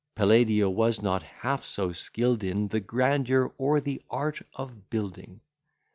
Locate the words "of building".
4.55-5.41